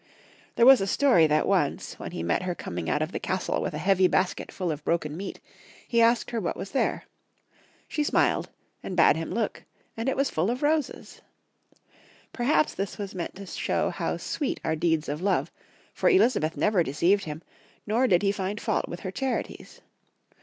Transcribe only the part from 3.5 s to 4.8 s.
with a heavy basket full